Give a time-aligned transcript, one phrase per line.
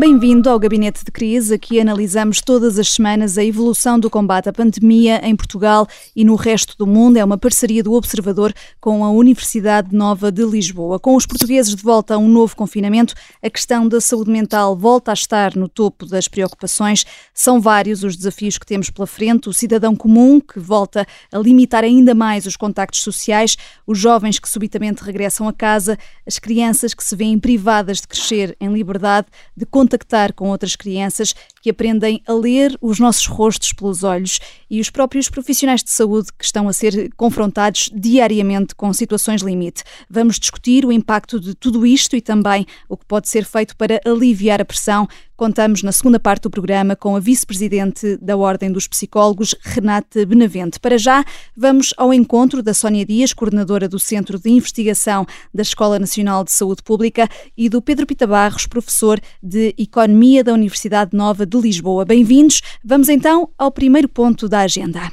[0.00, 1.52] Bem-vindo ao Gabinete de Crise.
[1.52, 5.86] Aqui analisamos todas as semanas a evolução do combate à pandemia em Portugal
[6.16, 7.18] e no resto do mundo.
[7.18, 10.98] É uma parceria do Observador com a Universidade Nova de Lisboa.
[10.98, 15.10] Com os portugueses de volta a um novo confinamento, a questão da saúde mental volta
[15.10, 17.04] a estar no topo das preocupações.
[17.34, 19.50] São vários os desafios que temos pela frente.
[19.50, 23.54] O cidadão comum, que volta a limitar ainda mais os contactos sociais,
[23.86, 28.56] os jovens que subitamente regressam a casa, as crianças que se veem privadas de crescer
[28.58, 34.04] em liberdade, de contactar com outras crianças que aprendem a ler os nossos rostos pelos
[34.04, 34.38] olhos
[34.70, 39.82] e os próprios profissionais de saúde que estão a ser confrontados diariamente com situações limite.
[40.08, 44.00] Vamos discutir o impacto de tudo isto e também o que pode ser feito para
[44.04, 45.08] aliviar a pressão
[45.40, 50.78] Contamos na segunda parte do programa com a vice-presidente da Ordem dos Psicólogos, Renate Benavente.
[50.78, 51.24] Para já,
[51.56, 56.52] vamos ao encontro da Sónia Dias, coordenadora do Centro de Investigação da Escola Nacional de
[56.52, 62.04] Saúde Pública, e do Pedro Pita Barros, professor de Economia da Universidade Nova de Lisboa.
[62.04, 62.60] Bem-vindos.
[62.84, 65.10] Vamos então ao primeiro ponto da agenda.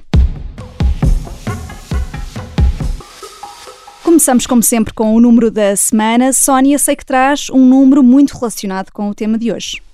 [4.03, 6.33] Começamos, como sempre, com o número da semana.
[6.33, 9.86] Sónia, sei que traz um número muito relacionado com o tema de hoje.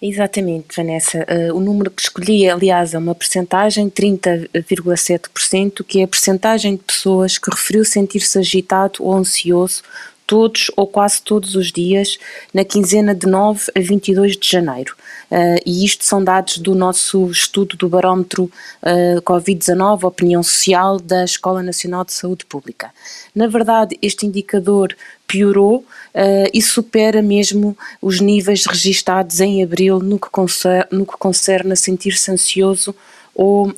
[0.00, 1.26] Exatamente, Vanessa.
[1.28, 6.82] Uh, o número que escolhi, aliás, é uma percentagem, 30,7%, que é a percentagem de
[6.82, 9.82] pessoas que referiu sentir-se agitado ou ansioso
[10.26, 12.18] todos ou quase todos os dias
[12.52, 14.94] na quinzena de 9 a 22 de janeiro.
[15.30, 21.24] Uh, e isto são dados do nosso estudo do barómetro uh, Covid-19, Opinião Social, da
[21.24, 22.92] Escola Nacional de Saúde Pública.
[23.34, 24.96] Na verdade, este indicador
[25.26, 31.16] piorou uh, e supera mesmo os níveis registados em abril no que concerne, no que
[31.16, 32.94] concerne a sentir-se ansioso
[33.36, 33.72] ou, um,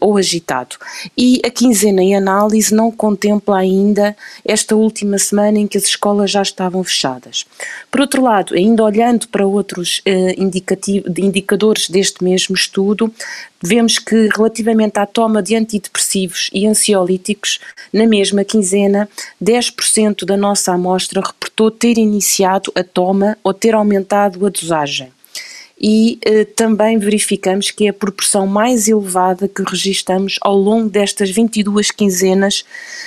[0.00, 0.76] ou agitado.
[1.16, 6.32] E a quinzena em análise não contempla ainda esta última semana em que as escolas
[6.32, 7.46] já estavam fechadas.
[7.90, 13.12] Por outro lado, ainda olhando para outros uh, indicadores deste mesmo estudo,
[13.62, 17.60] vemos que relativamente à toma de antidepressivos e ansiolíticos,
[17.92, 19.08] na mesma quinzena,
[19.42, 25.12] 10% da nossa amostra reportou ter iniciado a toma ou ter aumentado a dosagem
[25.80, 31.30] e eh, também verificamos que é a proporção mais elevada que registamos ao longo destas
[31.30, 32.64] 22 quinzenas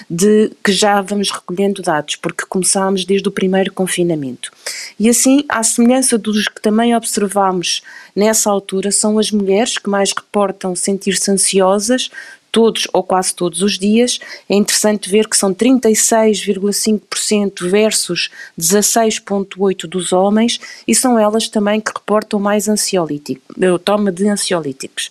[0.09, 4.51] de que já vamos recolhendo dados, porque começámos desde o primeiro confinamento.
[4.97, 7.81] E assim, à semelhança dos que também observamos
[8.15, 12.09] nessa altura, são as mulheres que mais reportam sentir-se ansiosas,
[12.51, 14.19] todos ou quase todos os dias.
[14.49, 18.29] É interessante ver que são 36,5% versus
[18.59, 23.41] 16,8% dos homens e são elas também que reportam mais ansiolítico,
[23.83, 25.09] toma de ansiolíticos.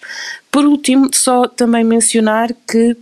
[0.50, 2.96] Por último, só também mencionar que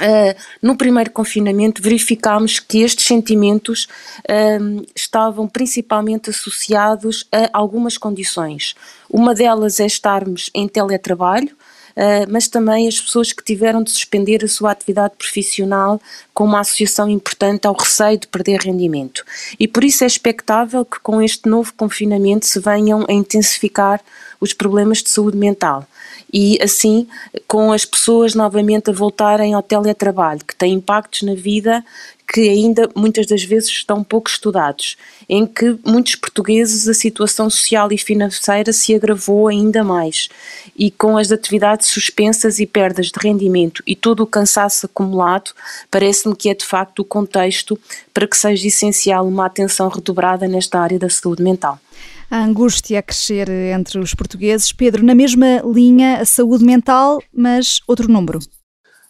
[0.00, 3.86] Uh, no primeiro confinamento verificámos que estes sentimentos
[4.20, 8.74] uh, estavam principalmente associados a algumas condições.
[9.10, 11.59] Uma delas é estarmos em teletrabalho, eh,
[12.28, 16.00] mas também as pessoas que tiveram de suspender a sua atividade profissional
[16.32, 19.24] com uma associação importante ao receio de perder rendimento.
[19.58, 24.00] E por isso é expectável que com este novo confinamento se venham a intensificar
[24.40, 25.86] os problemas de saúde mental
[26.32, 27.06] e assim
[27.46, 31.84] com as pessoas novamente a voltarem ao teletrabalho, que tem impactos na vida
[32.32, 34.96] que ainda muitas das vezes estão pouco estudados,
[35.28, 40.28] em que muitos portugueses a situação social e financeira se agravou ainda mais.
[40.78, 45.50] E com as atividades suspensas e perdas de rendimento e todo o cansaço acumulado,
[45.90, 47.76] parece-me que é de facto o contexto
[48.14, 51.80] para que seja essencial uma atenção redobrada nesta área da saúde mental
[52.30, 54.72] a angústia a crescer entre os portugueses.
[54.72, 58.38] Pedro, na mesma linha, a saúde mental, mas outro número.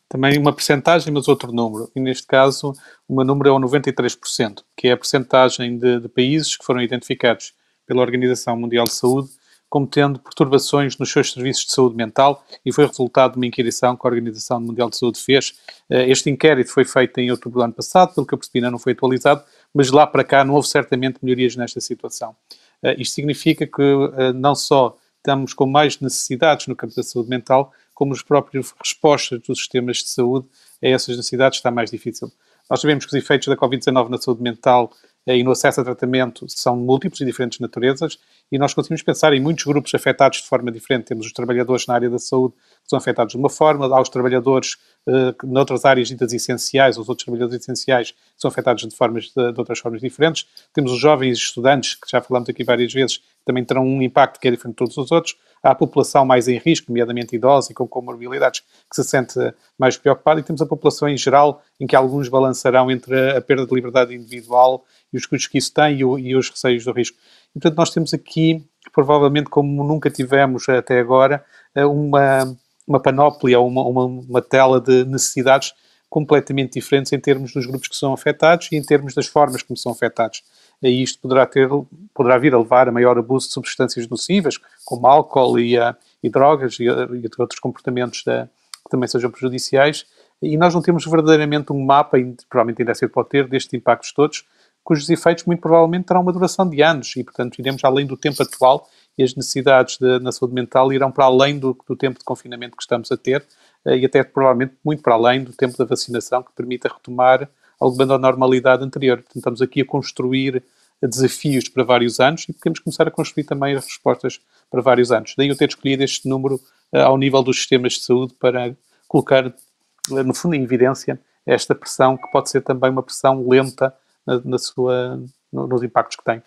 [0.09, 1.91] Também uma percentagem, mas outro número.
[1.95, 2.73] E neste caso,
[3.07, 6.81] o meu número é o 93%, que é a percentagem de, de países que foram
[6.81, 7.53] identificados
[7.87, 9.31] pela Organização Mundial de Saúde
[9.71, 13.97] como tendo perturbações nos seus serviços de saúde mental e foi resultado de uma inquirição
[13.97, 15.55] que a Organização Mundial de Saúde fez.
[15.89, 18.81] Eh, este inquérito foi feito em outubro do ano passado, pelo que eu percebi não
[18.81, 22.35] foi atualizado, mas lá para cá não houve certamente melhorias nesta situação.
[22.83, 27.29] Uh, isto significa que uh, não só estamos com mais necessidades no campo da saúde
[27.29, 30.47] mental, como as próprias respostas dos sistemas de saúde
[30.83, 32.33] a essas necessidades está mais difícil.
[32.69, 34.93] Nós sabemos que os efeitos da Covid-19 na saúde mental
[35.27, 38.19] e no acesso a tratamento são múltiplos e diferentes naturezas
[38.51, 41.05] e nós conseguimos pensar em muitos grupos afetados de forma diferente.
[41.05, 44.09] Temos os trabalhadores na área da saúde que são afetados de uma forma, há os
[44.09, 44.77] trabalhadores
[45.07, 49.53] uh, noutras áreas ditas essenciais, os outros trabalhadores essenciais que são afetados de, formas, de,
[49.53, 50.47] de, outras formas diferentes.
[50.73, 54.49] Temos os jovens estudantes, que já falamos aqui várias vezes, também terão um impacto que
[54.49, 55.37] é diferente de todos os outros.
[55.63, 59.35] Há a população mais em risco, nomeadamente idosa e com comorbilidades, que se sente
[59.79, 63.67] mais preocupada, e temos a população em geral, em que alguns balançarão entre a perda
[63.67, 66.93] de liberdade individual e os custos que isso tem e, o, e os receios do
[66.93, 67.19] risco.
[67.53, 71.45] Portanto, nós temos aqui provavelmente, como nunca tivemos até agora,
[71.77, 72.57] uma,
[72.87, 75.75] uma panóplia, uma, uma, uma tela de necessidades
[76.09, 79.77] completamente diferentes em termos dos grupos que são afetados e em termos das formas como
[79.77, 80.43] são afetados.
[80.83, 81.69] E isto poderá, ter,
[82.15, 84.55] poderá vir a levar a maior abuso de substâncias nocivas,
[84.85, 90.07] como álcool e, uh, e drogas e, e, outros comportamentos da, que também sejam prejudiciais.
[90.41, 94.13] E nós não temos verdadeiramente um mapa, e provavelmente ainda cedo pode ter, destes impactos
[94.13, 94.45] todos,
[94.83, 98.43] cujos efeitos muito provavelmente terão uma duração de anos e, portanto, iremos além do tempo
[98.43, 102.25] atual e as necessidades de, na saúde mental irão para além do, do tempo de
[102.25, 103.45] confinamento que estamos a ter
[103.85, 107.49] eh, e até provavelmente muito para além do tempo da vacinação que permita retomar
[107.81, 109.17] algo da normalidade anterior.
[109.17, 110.63] Portanto, estamos aqui a construir
[111.03, 114.41] desafios para vários anos e podemos começar a construir também as respostas
[114.71, 115.35] para vários anos.
[115.37, 116.57] Daí eu ter escolhido este número
[116.93, 118.77] uh, ao nível dos sistemas de saúde para
[119.09, 123.95] colocar, uh, no fundo, em evidência esta pressão que pode ser também uma pressão lenta
[124.27, 125.19] na, na sua,
[125.51, 126.43] no, nos impactos que tem.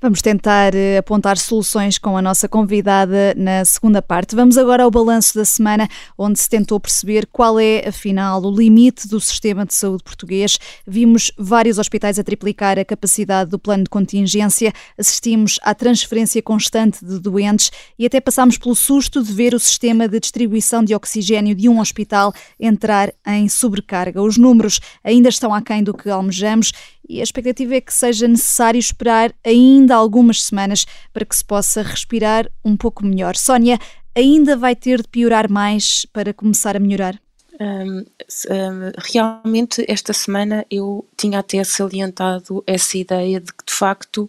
[0.00, 4.36] Vamos tentar eh, apontar soluções com a nossa convidada na segunda parte.
[4.36, 5.88] Vamos agora ao balanço da semana,
[6.18, 10.58] onde se tentou perceber qual é, afinal, o limite do sistema de saúde português.
[10.86, 17.04] Vimos vários hospitais a triplicar a capacidade do plano de contingência, assistimos à transferência constante
[17.04, 21.54] de doentes e até passámos pelo susto de ver o sistema de distribuição de oxigênio
[21.54, 24.22] de um hospital entrar em sobrecarga.
[24.22, 26.72] Os números ainda estão aquém do que almejamos
[27.08, 31.82] e a expectativa é que seja necessário esperar ainda algumas semanas para que se possa
[31.82, 33.36] respirar um pouco melhor.
[33.36, 33.78] Sónia,
[34.16, 37.23] ainda vai ter de piorar mais para começar a melhorar?
[37.60, 44.28] Um, um, realmente esta semana eu tinha até salientado essa ideia de que de facto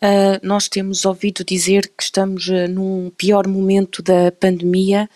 [0.00, 5.10] uh, nós temos ouvido dizer que estamos uh, num pior momento da pandemia,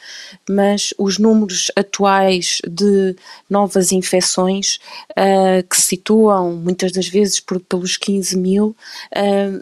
[0.49, 3.15] mas os números atuais de
[3.49, 4.81] novas infecções
[5.13, 8.77] uh, que se situam muitas das vezes por, pelos 15 mil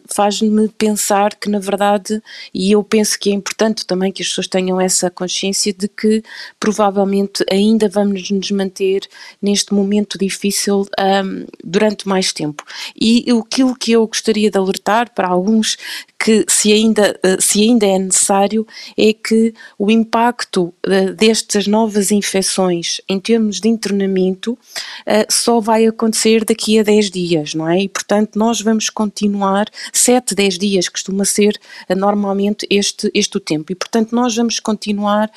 [0.08, 2.22] faz-me pensar que na verdade,
[2.54, 6.22] e eu penso que é importante também que as pessoas tenham essa consciência de que
[6.58, 9.08] provavelmente ainda ainda vamos nos manter
[9.40, 12.64] neste momento difícil um, durante mais tempo.
[12.98, 15.76] E aquilo que eu gostaria de alertar para alguns
[16.22, 18.64] que se ainda, eh, se ainda é necessário
[18.96, 24.56] é que o impacto eh, destas novas infecções em termos de internamento
[25.04, 27.80] eh, só vai acontecer daqui a 10 dias, não é?
[27.80, 31.58] E portanto nós vamos continuar 7, 10 dias costuma ser
[31.96, 35.28] normalmente este, este o tempo e portanto nós vamos continuar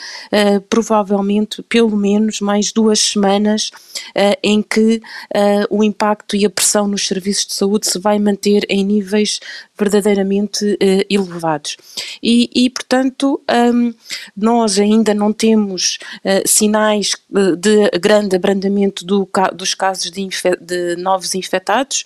[0.70, 3.72] provavelmente pelo menos mais duas semanas
[4.44, 5.02] em que
[5.70, 9.40] o impacto e a pressão nos serviços de saúde se vai manter em níveis
[9.78, 11.78] verdadeiramente uh, elevados.
[12.22, 13.42] E, e portanto,
[13.74, 13.94] um,
[14.36, 20.28] nós ainda não temos uh, sinais eh, de grande abrandamento do, dos casos de,
[20.62, 22.06] de novos infectados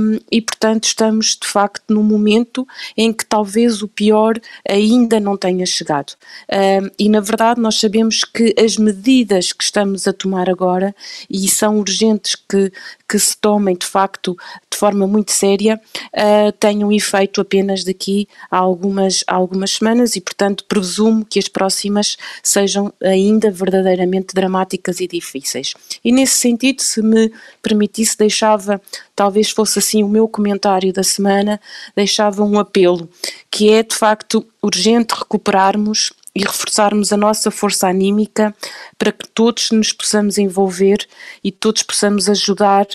[0.00, 2.66] um, e, portanto, estamos de facto no momento
[2.96, 4.34] em que talvez o pior
[4.68, 6.14] ainda não tenha chegado.
[6.50, 10.94] Um, e, na verdade, nós sabemos que as medidas que estamos a tomar agora
[11.30, 12.72] e são urgentes que,
[13.08, 14.36] que se tomem de facto
[14.70, 15.80] de forma muito séria
[16.14, 21.48] uh, tenham efeito apenas daqui a algumas, a algumas semanas e, portanto, presumo que as
[21.48, 25.74] próximas sejam ainda verdadeiramente dramáticas e difíceis.
[26.04, 28.80] E nesse sentido, se me permitisse, deixava,
[29.14, 31.60] talvez fosse assim o meu comentário da semana,
[31.94, 33.08] deixava um apelo,
[33.50, 38.54] que é de facto urgente recuperarmos e reforçarmos a nossa força anímica
[38.98, 40.98] para que todos nos possamos envolver
[41.42, 42.86] e todos possamos ajudar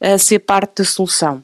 [0.00, 1.42] a ser parte da solução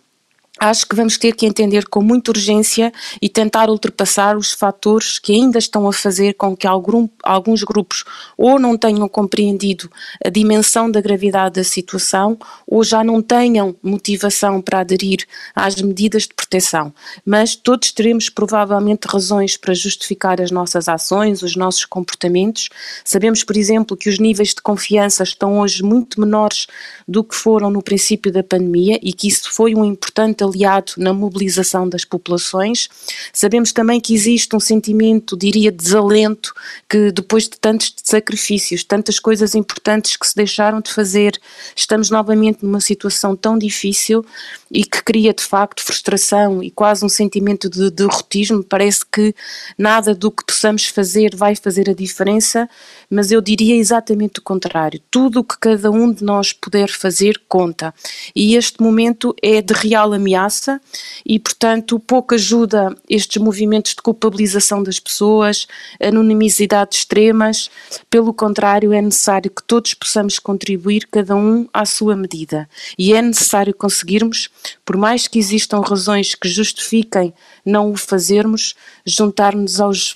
[0.59, 5.33] acho que vamos ter que entender com muita urgência e tentar ultrapassar os fatores que
[5.33, 8.05] ainda estão a fazer com que algum, alguns grupos
[8.37, 9.91] ou não tenham compreendido
[10.25, 16.23] a dimensão da gravidade da situação ou já não tenham motivação para aderir às medidas
[16.23, 16.93] de proteção.
[17.25, 22.69] Mas todos teremos provavelmente razões para justificar as nossas ações, os nossos comportamentos.
[23.05, 26.67] Sabemos, por exemplo, que os níveis de confiança estão hoje muito menores
[27.07, 31.13] do que foram no princípio da pandemia e que isso foi um importante aliado na
[31.13, 32.89] mobilização das populações.
[33.33, 36.55] Sabemos também que existe um sentimento, diria, de desalento,
[36.89, 41.39] que depois de tantos sacrifícios, tantas coisas importantes que se deixaram de fazer,
[41.75, 44.25] estamos novamente numa situação tão difícil
[44.71, 48.65] e que cria de facto frustração e quase um sentimento de derrotismo.
[48.65, 49.35] Parece que
[49.79, 52.69] nada do que possamos fazer vai fazer a diferença,
[53.11, 55.01] mas eu diria exatamente o contrário.
[55.11, 57.95] Tudo o que cada um de nós puder fazer conta.
[58.35, 60.81] E este momento é de real ameaça ameaça
[61.25, 65.67] e, portanto, pouco ajuda estes movimentos de culpabilização das pessoas,
[66.01, 67.71] anonimidade extremas.
[68.11, 72.69] Pelo contrário, é necessário que todos possamos contribuir, cada um à sua medida.
[72.99, 74.49] E é necessário conseguirmos,
[74.85, 77.33] por mais que existam razões que justifiquem
[77.65, 78.75] não o fazermos,
[79.05, 80.15] juntar-nos aos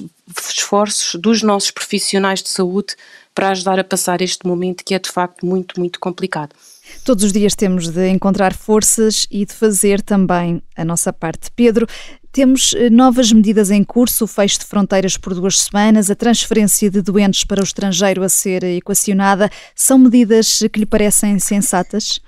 [0.55, 2.95] esforços dos nossos profissionais de saúde
[3.35, 6.55] para ajudar a passar este momento que é de facto muito, muito complicado.
[7.05, 11.51] Todos os dias temos de encontrar forças e de fazer também a nossa parte.
[11.55, 11.87] Pedro,
[12.33, 16.91] temos eh, novas medidas em curso, o fecho de fronteiras por duas semanas, a transferência
[16.91, 19.51] de doentes para o estrangeiro a ser equacionada.
[19.75, 22.21] São medidas que lhe parecem sensatas?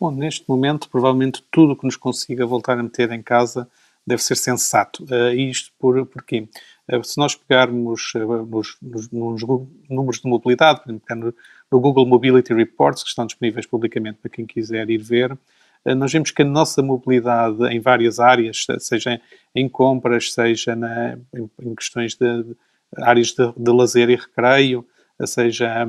[0.00, 3.68] Bom, neste momento, provavelmente tudo o que nos consiga voltar a meter em casa
[4.06, 5.04] deve ser sensato.
[5.04, 6.48] Uh, isto por, porquê?
[6.90, 9.42] Uh, se nós pegarmos uh, nos, nos, nos,
[9.88, 11.34] números de mobilidade, por exemplo,
[11.74, 15.36] no Google Mobility Reports, que estão disponíveis publicamente para quem quiser ir ver,
[15.84, 19.20] eh, nós vemos que a nossa mobilidade em várias áreas, seja
[19.52, 21.18] em compras, seja na,
[21.60, 22.56] em, questões de, de
[22.98, 24.86] áreas de, de, lazer e recreio,
[25.26, 25.88] seja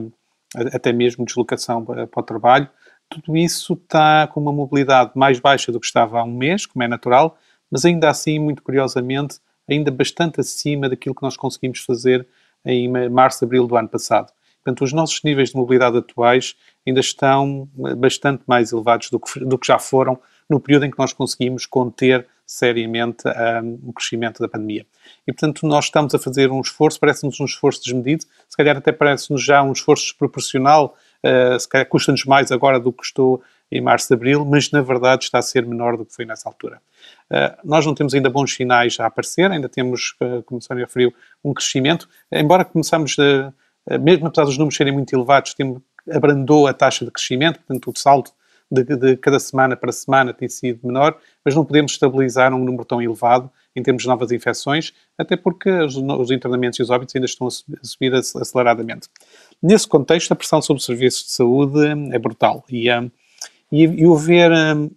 [0.73, 2.67] até mesmo deslocação para, para o trabalho,
[3.07, 6.81] tudo isso está com uma mobilidade mais baixa do que estava há um mês, como
[6.81, 7.37] é natural,
[7.69, 9.37] mas ainda assim, muito curiosamente,
[9.69, 12.25] ainda bastante acima daquilo que nós conseguimos fazer
[12.65, 14.33] em março, abril do ano passado.
[14.65, 16.55] Portanto, os nossos níveis de mobilidade atuais
[16.87, 20.19] ainda estão eh, bastante mais elevados do que, do que já foram
[20.49, 24.85] no período em que nós conseguimos conter seriamente um, o crescimento da pandemia.
[25.27, 28.91] E, portanto, nós estamos a fazer um esforço, parece-nos um esforço desmedido, se calhar até
[28.91, 33.41] parece-nos já um esforço desproporcional, uh, se calhar custa-nos mais agora do que custou
[33.71, 36.79] em março, abril, mas na verdade está a ser menor do que foi nessa altura.
[37.31, 40.85] Uh, nós não temos ainda bons sinais a aparecer, ainda temos, uh, como a Sónia
[40.85, 43.51] referiu, um crescimento, embora começamos a
[44.01, 45.55] mesmo apesar dos números serem muito elevados,
[46.11, 48.31] abrandou a taxa de crescimento, portanto o salto
[48.71, 52.85] de, de, cada semana para semana tem sido menor, mas não podemos estabilizar um número
[52.85, 57.15] tão elevado em termos de novas infecções, até porque os, os internamentos e os óbitos
[57.15, 59.09] ainda estão a subir aceleradamente.
[59.61, 61.79] Nesse contexto, a pressão sobre os serviços de saúde
[62.11, 63.11] é brutal e, um,
[63.71, 64.89] e, e haver um,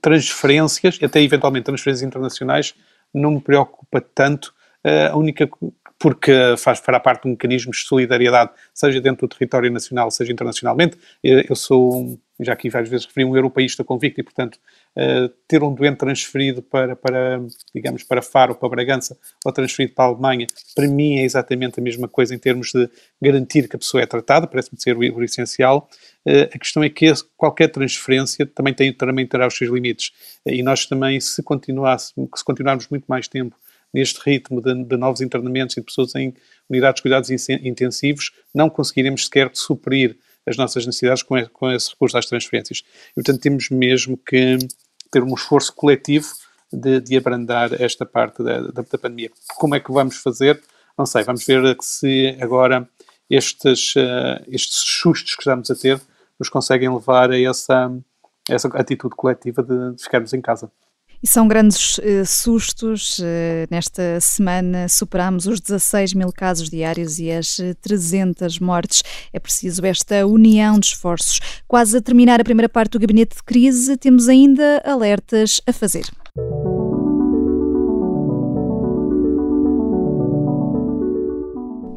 [0.00, 2.74] transferências, até eventualmente transferências internacionais,
[3.12, 4.54] não me preocupa tanto.
[4.84, 5.48] Uh, a única
[5.98, 10.98] porque faz fará parte de mecanismos de solidariedade, seja dentro do território nacional, seja internacionalmente.
[11.22, 14.58] Eu sou, já aqui várias vezes referi, um europeísta convicto e, portanto,
[14.96, 17.40] uh, ter um doente transferido para, para,
[17.74, 21.82] digamos, para Faro, para Bragança, ou transferido para a Alemanha, para mim é exatamente a
[21.82, 25.24] mesma coisa em termos de garantir que a pessoa é tratada, parece-me ser o, o
[25.24, 25.88] essencial.
[26.26, 30.12] Uh, a questão é que qualquer transferência também, tem, também terá os seus limites.
[30.44, 33.56] E nós também, se, continuássemos, se continuarmos muito mais tempo
[33.96, 36.34] neste ritmo de, de, novos internamentos e de pessoas em
[36.68, 42.18] unidades de cuidados intensivos, não conseguiremos sequer suprir as nossas necessidades com, com esse recurso
[42.18, 42.84] às transferências.
[43.12, 44.58] E, portanto, temos mesmo que
[45.10, 46.28] ter um esforço coletivo
[46.70, 49.30] de, de abrandar esta parte da, da, da, pandemia.
[49.56, 50.62] Como é que vamos fazer?
[50.96, 52.86] Não sei, vamos ver se agora
[53.30, 55.98] estes, uh, estes sustos que estamos a ter
[56.38, 57.90] nos conseguem levar a essa,
[58.48, 60.70] essa atitude coletiva de, de ficarmos em casa.
[61.26, 63.18] São grandes uh, sustos.
[63.18, 69.02] Uh, nesta semana superamos os 16 mil casos diários e as 300 eh, mortes.
[69.32, 71.40] É preciso esta união de esforços.
[71.66, 76.06] Quase a terminar a primeira parte do gabinete de crise, temos ainda alertas a fazer.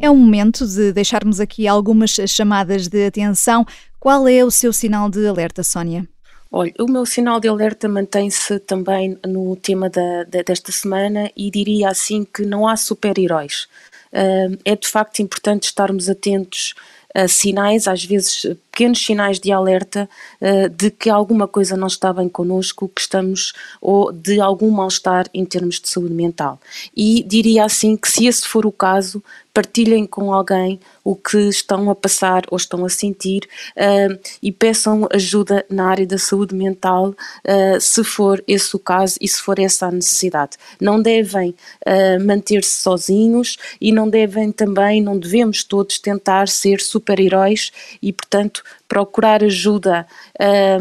[0.01, 3.63] É um momento de deixarmos aqui algumas chamadas de atenção.
[3.99, 6.07] Qual é o seu sinal de alerta, Sónia?
[6.51, 11.51] Olha, o meu sinal de alerta mantém-se também no tema da, da, desta semana e
[11.51, 13.67] diria assim que não há super-heróis.
[14.11, 16.73] Uh, é de facto importante estarmos atentos
[17.13, 18.41] a sinais, às vezes
[18.71, 20.09] pequenos sinais de alerta
[20.41, 25.27] uh, de que alguma coisa não está bem connosco, que estamos ou de algum mal-estar
[25.31, 26.59] em termos de saúde mental.
[26.95, 29.23] E diria assim que se esse for o caso,
[29.59, 33.41] partilhem com alguém o que estão a passar ou estão a sentir
[33.75, 39.17] uh, e peçam ajuda na área da saúde mental, uh, se for esse o caso
[39.19, 40.55] e se for essa a necessidade.
[40.79, 41.49] Não devem
[41.85, 47.69] uh, manter-se sozinhos e não devem também, não devemos todos tentar ser super-heróis
[48.01, 50.07] e, portanto, procurar ajuda.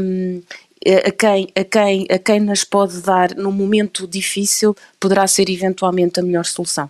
[0.01, 0.41] Um,
[0.87, 6.21] a quem, a, quem, a quem nas pode dar num momento difícil poderá ser eventualmente
[6.21, 6.89] a melhor solução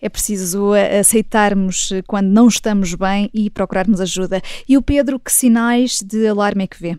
[0.00, 4.40] é preciso aceitarmos quando não estamos bem e procurarmos ajuda.
[4.68, 6.98] E o Pedro, que sinais de alarme é que vê?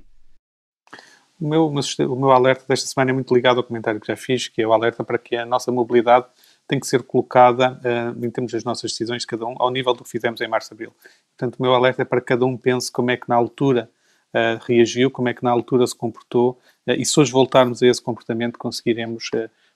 [1.39, 4.49] O meu, o meu alerta desta semana é muito ligado ao comentário que já fiz,
[4.49, 6.25] que é o alerta para que a nossa mobilidade
[6.67, 9.93] tem que ser colocada, uh, em termos das nossas decisões de cada um, ao nível
[9.93, 10.93] do que fizemos em março-abril.
[11.35, 13.89] Portanto, o meu alerta é para que cada um pense como é que na altura
[14.33, 18.01] uh, reagiu, como é que na altura se comportou e se hoje voltarmos a esse
[18.01, 19.29] comportamento, conseguiremos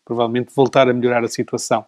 [0.04, 1.86] provavelmente voltar a melhorar a situação.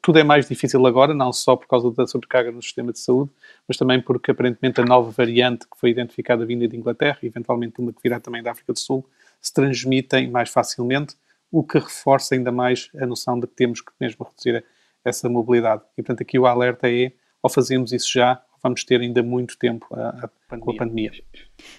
[0.00, 3.30] Tudo é mais difícil agora, não só por causa da sobrecarga no sistema de saúde,
[3.66, 7.80] mas também porque aparentemente a nova variante que foi identificada vinda de Inglaterra, e eventualmente
[7.80, 9.04] uma que virá também da África do Sul,
[9.40, 11.16] se transmitem mais facilmente,
[11.50, 14.64] o que reforça ainda mais a noção de que temos que mesmo reduzir
[15.04, 15.82] essa mobilidade.
[15.96, 19.86] E portanto aqui o alerta é, ou fazemos isso já, vamos ter ainda muito tempo
[19.92, 21.10] a, a, com a pandemia.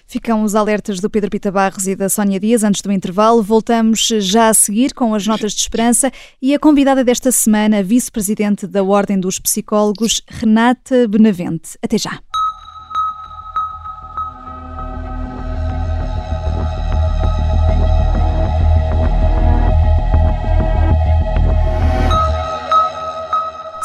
[0.06, 3.42] Ficam os alertas do Pedro Pita Barros e da Sónia Dias antes do intervalo.
[3.42, 8.66] Voltamos já a seguir com as notas de esperança e a convidada desta semana, vice-presidente
[8.66, 11.78] da Ordem dos Psicólogos, Renata Benavente.
[11.82, 12.20] Até já.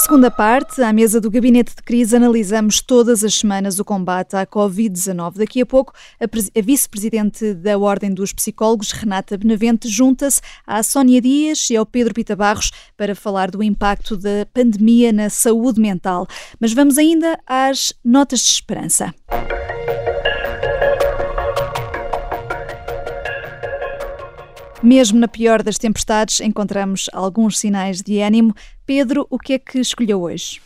[0.10, 4.44] Segunda parte, à mesa do Gabinete de Crise, analisamos todas as semanas o combate à
[4.44, 5.38] Covid-19.
[5.38, 11.70] Daqui a pouco, a, vice-presidente da Ordem dos Psicólogos, Renata Benavente, junta-se à Sónia Dias
[11.70, 16.25] e ao Pedro Pita Barros para falar do impacto da pandemia na saúde mental.
[16.60, 19.13] Mas vamos ainda às notas de esperança.
[24.81, 28.55] Mesmo na pior das tempestades, encontramos alguns sinais de ânimo.
[28.86, 30.62] Pedro, o que é que escolheu hoje?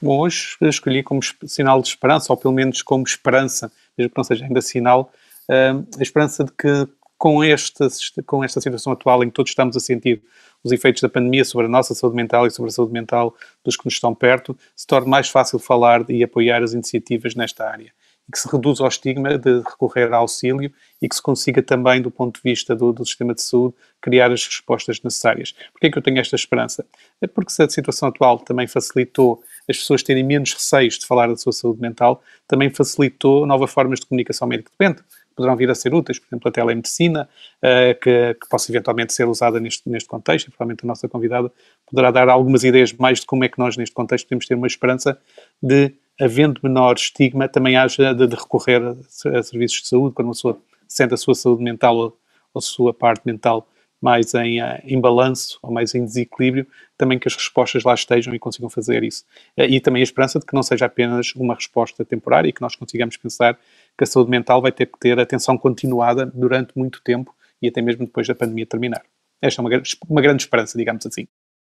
[0.00, 4.24] Bom, hoje escolhi como sinal de esperança, ou pelo menos como esperança, mesmo que não
[4.24, 5.12] seja ainda sinal,
[5.50, 7.88] eh, a esperança de que com esta,
[8.24, 10.22] com esta situação atual em que todos estamos a sentir
[10.64, 13.76] os efeitos da pandemia sobre a nossa saúde mental e sobre a saúde mental dos
[13.76, 17.92] que nos estão perto, se torne mais fácil falar e apoiar as iniciativas nesta área
[18.30, 22.10] que se reduza o estigma de recorrer a auxílio e que se consiga também, do
[22.10, 25.52] ponto de vista do, do sistema de saúde, criar as respostas necessárias.
[25.72, 26.84] Porquê é que eu tenho esta esperança?
[27.20, 31.28] É porque se a situação atual também facilitou as pessoas terem menos receios de falar
[31.28, 35.02] da sua saúde mental, também facilitou novas formas de comunicação médico-dependente
[35.38, 37.28] poderão vir a ser úteis, por exemplo, a telemedicina,
[37.62, 41.52] uh, que, que possa eventualmente ser usada neste, neste contexto, e provavelmente a nossa convidada
[41.88, 44.66] poderá dar algumas ideias mais de como é que nós, neste contexto, podemos ter uma
[44.66, 45.16] esperança
[45.62, 50.28] de havendo menor estigma, também haja de, de recorrer a, a, serviços de saúde, quando
[50.28, 52.18] uma pessoa sente a sua saúde mental ou,
[52.52, 53.66] ou a sua parte mental
[54.00, 56.66] mais em, eh, em balanço ou mais em desequilíbrio,
[56.96, 59.24] também que as respostas lá estejam e consigam fazer isso.
[59.56, 62.62] Eh, e também a esperança de que não seja apenas uma resposta temporária e que
[62.62, 63.58] nós consigamos pensar
[63.96, 67.82] que a saúde mental vai ter que ter atenção continuada durante muito tempo e até
[67.82, 69.02] mesmo depois da pandemia terminar.
[69.42, 71.26] Esta é uma, uma grande esperança, digamos assim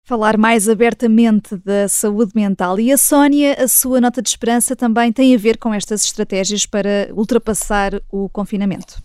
[0.06, 2.78] falar mais abertamente da saúde mental.
[2.78, 6.64] E a Sónia, a sua nota de esperança também tem a ver com estas estratégias
[6.64, 9.02] para ultrapassar o confinamento.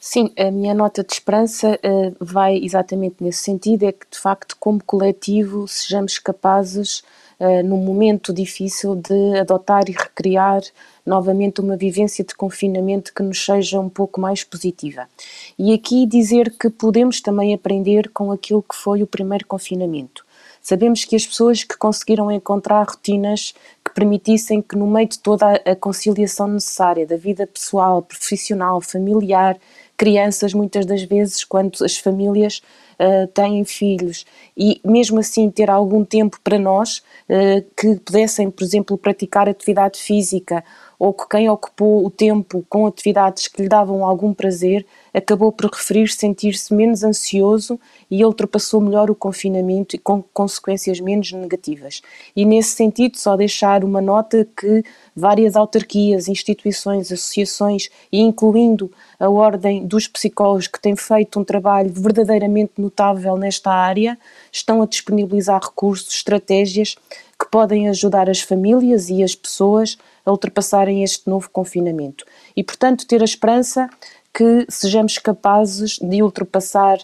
[0.00, 4.56] Sim, a minha nota de esperança uh, vai exatamente nesse sentido, é que de facto,
[4.58, 7.02] como coletivo, sejamos capazes,
[7.40, 10.62] uh, num momento difícil, de adotar e recriar
[11.04, 15.08] novamente uma vivência de confinamento que nos seja um pouco mais positiva.
[15.58, 20.26] E aqui dizer que podemos também aprender com aquilo que foi o primeiro confinamento.
[20.60, 25.54] Sabemos que as pessoas que conseguiram encontrar rotinas que permitissem que, no meio de toda
[25.54, 29.56] a conciliação necessária da vida pessoal, profissional, familiar,
[29.98, 32.62] crianças, muitas das vezes, quando as famílias
[32.98, 34.24] uh, têm filhos,
[34.56, 39.98] e mesmo assim ter algum tempo para nós, uh, que pudessem, por exemplo, praticar atividade
[39.98, 40.64] física
[40.98, 44.84] ou que quem ocupou o tempo com atividades que lhe davam algum prazer
[45.14, 47.78] acabou por referir sentir-se menos ansioso
[48.10, 52.02] e ultrapassou melhor o confinamento e com consequências menos negativas.
[52.34, 54.82] E nesse sentido, só deixar uma nota que
[55.14, 61.92] várias autarquias, instituições, associações e incluindo a Ordem dos Psicólogos que tem feito um trabalho
[61.92, 64.18] verdadeiramente notável nesta área,
[64.52, 66.96] estão a disponibilizar recursos, estratégias
[67.50, 72.24] podem ajudar as famílias e as pessoas a ultrapassarem este novo confinamento.
[72.56, 73.88] E, portanto, ter a esperança
[74.32, 76.98] que sejamos capazes de ultrapassar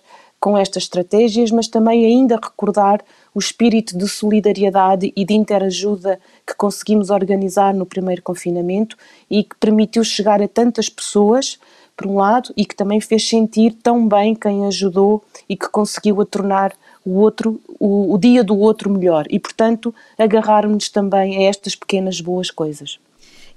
[0.45, 3.03] com estas estratégias, mas também ainda recordar
[3.35, 8.95] o espírito de solidariedade e de interajuda que conseguimos organizar no primeiro confinamento
[9.31, 11.59] e que permitiu chegar a tantas pessoas,
[11.97, 16.21] por um lado, e que também fez sentir tão bem quem ajudou e que conseguiu
[16.21, 16.75] a tornar
[17.05, 19.27] o outro, o, o dia do outro melhor.
[19.29, 22.99] E, portanto, agarrarmos também a estas pequenas boas coisas.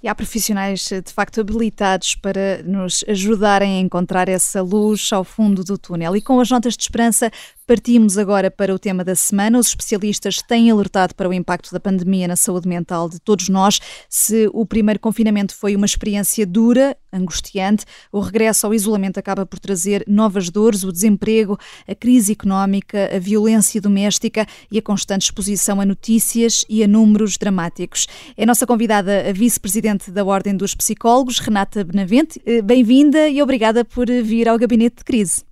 [0.01, 5.63] E há profissionais de facto habilitados para nos ajudarem a encontrar essa luz ao fundo
[5.63, 6.15] do túnel.
[6.15, 7.31] E com as notas de esperança,
[7.67, 9.59] Partimos agora para o tema da semana.
[9.59, 13.81] Os especialistas têm alertado para o impacto da pandemia na saúde mental de todos nós.
[14.07, 19.59] Se o primeiro confinamento foi uma experiência dura, angustiante, o regresso ao isolamento acaba por
[19.59, 25.81] trazer novas dores, o desemprego, a crise económica, a violência doméstica e a constante exposição
[25.81, 28.07] a notícias e a números dramáticos.
[28.37, 32.41] É nossa convidada, a vice-presidente da Ordem dos Psicólogos, Renata Benavente.
[32.45, 35.46] Eh, bem-vinda e obrigada por vir ao Gabinete de Crise.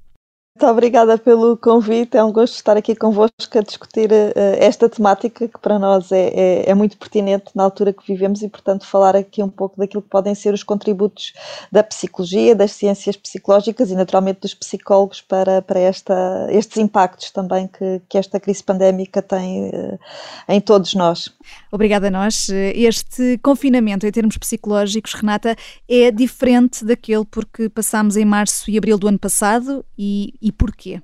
[0.57, 5.49] Muito obrigada pelo convite, é um gosto estar aqui convosco a discutir uh, esta temática
[5.49, 9.17] que para nós é, é, é, muito pertinente na altura que vivemos e, portanto, falar
[9.17, 11.33] aqui um pouco daquilo que podem ser os contributos
[11.69, 17.67] da psicologia, das ciências psicológicas e, naturalmente, dos psicólogos para, para esta, estes impactos também
[17.67, 19.99] que, que esta crise pandémica tem uh,
[20.47, 21.33] em todos nós.
[21.69, 22.47] Obrigada a nós.
[22.47, 25.53] Este confinamento, em termos psicológicos, Renata,
[25.89, 31.01] é diferente daquele porque passámos em março e abril do ano passado e, e porquê?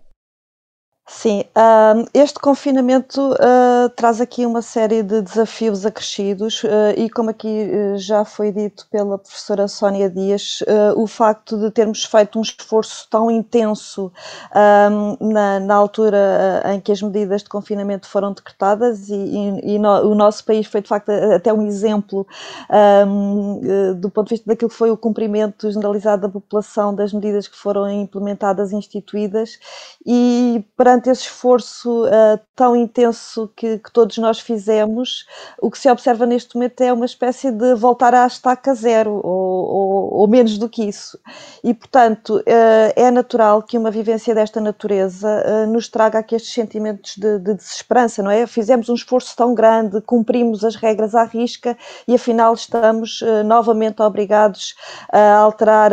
[1.14, 7.30] Sim, uh, este confinamento uh, traz aqui uma série de desafios acrescidos uh, e, como
[7.30, 10.64] aqui eh, já foi dito pela professora Sónia Dias,
[10.96, 14.12] o facto de termos feito um esforço tão intenso
[15.20, 20.12] na, na, altura em que as medidas de confinamento foram decretadas e, e, e no,
[20.12, 22.26] o nosso país foi de facto até um exemplo
[23.08, 27.48] um, do ponto de vista daquilo que foi o cumprimento generalizado da população das medidas
[27.48, 29.60] que foram implementadas e instituídas
[30.06, 35.26] e perante perante esse esforço uh, tão intenso que, que, todos nós fizemos,
[35.60, 39.24] o que se observa neste momento é uma espécie de voltar à estaca zero, ou,
[39.24, 41.20] ou, ou menos do que isso.
[41.64, 46.54] E, portanto, uh, é natural que uma vivência desta natureza uh, nos traga aqui estes
[46.54, 48.46] sentimentos de, de, desesperança, não é?
[48.46, 54.76] Fizemos um esforço tão grande, cumprimos as regras à risca e, afinal, estamos novamente obrigados
[55.12, 55.92] a alterar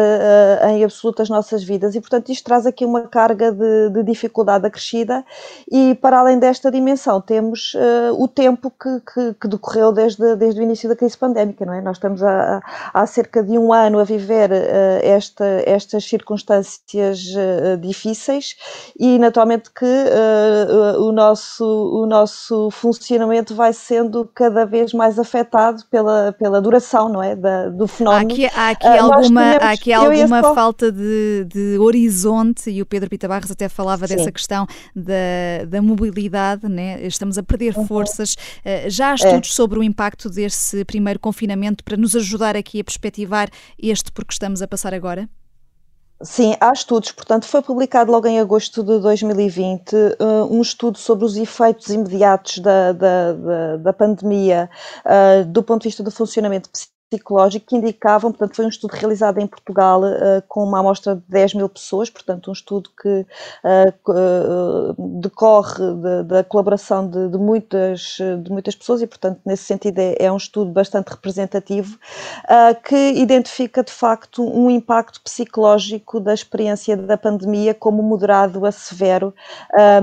[0.70, 1.94] em absoluto as nossas vidas.
[1.94, 4.97] E, portanto, isto traz aqui uma carga de, de dificuldade acrescida
[5.70, 10.60] e para além desta dimensão temos uh, o tempo que, que, que, decorreu desde, desde
[10.60, 11.80] o início da crise pandémica, não é?
[11.80, 14.54] Nós estamos há, há cerca de um ano a viver uh,
[15.02, 18.56] esta, estas circunstâncias uh, difíceis
[18.98, 19.86] e naturalmente que
[20.98, 27.22] o, nosso, o nosso funcionamento vai sendo cada vez mais afetado pela, pela duração, não
[27.22, 27.34] é?
[27.34, 28.30] Da, do fenómeno.
[28.30, 33.08] Há aqui, há aqui alguma, há aqui alguma falta de, de horizonte e o Pedro
[33.08, 34.16] Pita Barros até falava Sim.
[34.16, 37.00] dessa questão da, da mobilidade, né?
[37.06, 37.86] estamos a perder uhum.
[37.86, 38.34] forças.
[38.34, 39.14] Uh, já há é.
[39.14, 39.54] estudos é.
[39.54, 44.32] sobre o impacto desse primeiro confinamento para nos ajudar aqui a perspectivar este por que
[44.32, 45.28] estamos a passar agora?
[46.22, 47.12] Sim, há estudos.
[47.12, 51.88] Portanto, foi publicado logo em agosto de 2020 uh, eh, um estudo sobre os efeitos
[51.90, 54.68] imediatos da, da, da, da pandemia
[55.06, 56.97] uh, do ponto de vista do funcionamento psicológico
[57.66, 61.54] que indicavam, portanto, foi um estudo realizado em Portugal uh, com uma amostra de 10
[61.54, 63.26] mil pessoas, portanto, um estudo que
[63.64, 65.84] uh, decorre
[66.26, 70.36] da colaboração de, de, muitas, de muitas pessoas e, portanto, nesse sentido é, é um
[70.36, 71.98] estudo bastante representativo
[72.84, 79.34] que identifica, de facto, um impacto psicológico da experiência da pandemia como moderado a severo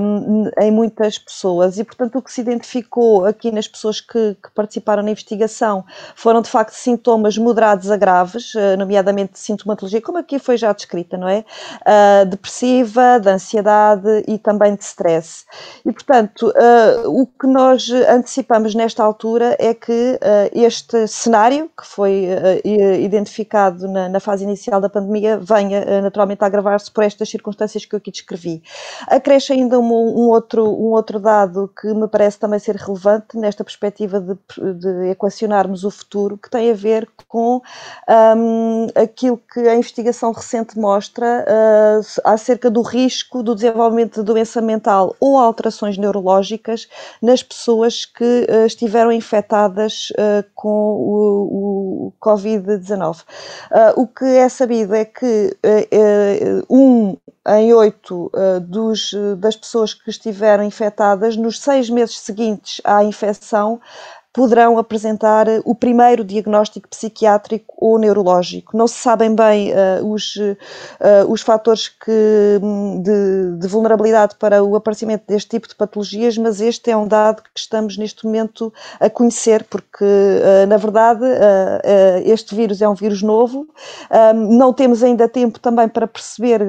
[0.00, 1.78] um, em muitas pessoas.
[1.78, 6.42] E, portanto, o que se identificou aqui nas pessoas que, que participaram na investigação foram,
[6.42, 11.28] de facto, sintomas moderados a graves, eh, nomeadamente sintomatologia, como aqui foi já descrita, não
[11.28, 11.44] é?
[11.82, 15.44] Uh, depressiva, de ansiedade e também de stress.
[15.84, 20.18] E, portanto, uh, o que nós antecipamos nesta altura é que
[20.52, 22.28] este cenário, que foi
[22.98, 27.94] identificado na, na, fase inicial da pandemia, venha naturalmente a agravar-se por estas circunstâncias que
[27.94, 28.62] eu aqui descrevi.
[29.08, 33.62] Acresce ainda um, um, outro, um outro dado que me parece também ser relevante nesta
[33.62, 34.34] perspectiva de,
[34.74, 37.60] de equacionarmos o futuro, que tem a ver ver com
[38.08, 44.62] um, aquilo que a investigação recente mostra uh, acerca do risco do desenvolvimento de doença
[44.62, 46.88] mental ou alterações neurológicas
[47.20, 53.24] nas pessoas que uh, estiveram infectadas uh, com o, o Covid-19.
[53.96, 55.56] o que é sabido é que
[56.70, 57.16] um
[57.48, 58.30] em oito
[58.62, 63.80] dos, das pessoas que estiveram infectadas, nos seis meses seguintes à infecção,
[64.36, 68.76] poderão apresentar o primeiro diagnóstico psiquiátrico ou neurológico.
[68.76, 70.56] Não se sabem bem uh, os, uh,
[71.26, 76.60] os fatores que, hum, de, de, vulnerabilidade para o aparecimento deste tipo de patologias, mas
[76.60, 78.70] este é um dado que estamos neste momento
[79.00, 81.24] a conhecer, porque uh, na verdade
[82.24, 83.66] este vírus é um vírus novo,
[84.34, 86.60] não temos ainda tempo também para perceber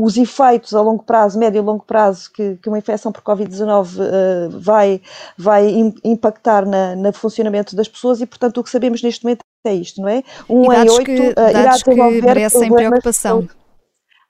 [0.00, 4.48] os efeitos a longo prazo, médio e longo prazo, que, que uma infecção por Covid-19
[4.60, 5.00] vai,
[5.36, 9.40] vai impactar impactar na, no funcionamento das pessoas e, portanto, o que sabemos neste momento
[9.66, 10.22] é isto, não é?
[10.48, 13.48] Um em oito que, uh, irá desenvolver que merecem preocupação.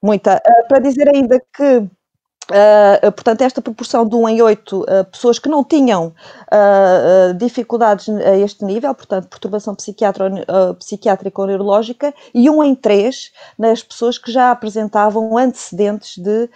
[0.03, 0.37] Muita.
[0.37, 1.87] Uh, para dizer ainda que
[2.51, 8.09] Uh, portanto, esta proporção de 1 em 8 uh, pessoas que não tinham uh, dificuldades
[8.09, 14.33] a este nível, portanto, perturbação psiquiátrica ou neurológica, e 1 em 3 nas pessoas que
[14.33, 16.49] já apresentavam antecedentes de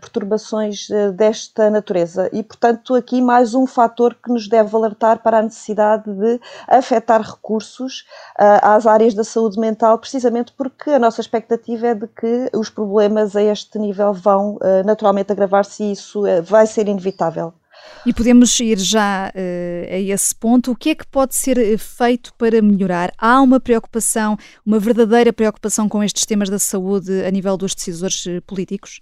[0.00, 2.28] perturbações desta natureza.
[2.32, 7.22] E, portanto, aqui mais um fator que nos deve alertar para a necessidade de afetar
[7.22, 8.04] recursos
[8.36, 13.36] às áreas da saúde mental, precisamente porque a nossa expectativa é de que os problemas
[13.36, 17.52] a este nível vão naturalmente agravar-se e isso eh, vai ser inevitável.
[18.04, 20.72] E podemos ir já uh, a esse ponto.
[20.72, 23.12] O que é que pode ser eh, feito para melhorar?
[23.16, 28.24] Há uma preocupação, uma verdadeira preocupação com estes temas da saúde a nível dos decisores
[28.46, 29.00] políticos?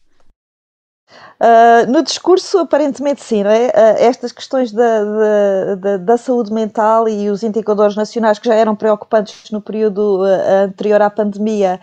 [1.40, 3.68] Uh, no discurso, aparentemente sim, é?
[3.68, 8.74] Uh, estas questões da, da, da, saúde mental e os indicadores nacionais que já eram
[8.74, 11.80] preocupantes no período uh, anterior à pandemia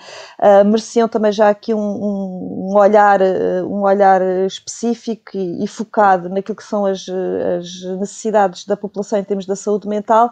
[0.65, 3.21] mereciam também já aqui um, um, olhar,
[3.63, 7.05] um olhar específico e, e, focado naquilo que são as,
[7.57, 10.31] as, necessidades da população em termos da saúde mental.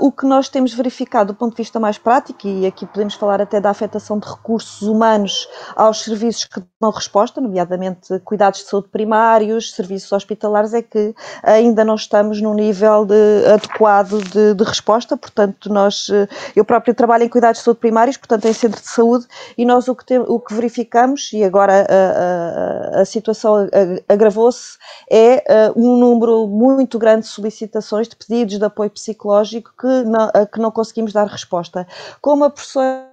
[0.00, 3.42] o que nós temos verificado do ponto de vista mais prático, e aqui podemos falar
[3.42, 8.88] até da afetação de recursos humanos aos serviços que dão resposta, nomeadamente cuidados de saúde
[8.88, 15.16] primários, serviços hospitalares, é que ainda não estamos num nível de, adequado de, de, resposta.
[15.16, 16.08] Portanto, nós,
[16.54, 19.88] eu próprio trabalho em cuidados de saúde primários, portanto, em centro de saúde, e nós
[19.88, 23.68] o que, o que verificamos, e agora a, a, a situação
[24.08, 24.78] agravou-se,
[25.10, 30.30] é uh, um número muito grande de solicitações, de pedidos de apoio psicológico que não,
[30.52, 31.86] que não conseguimos dar resposta.
[32.20, 33.06] Como a professora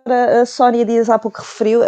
[0.45, 1.85] Sónia Dias há pouco referiu, uh,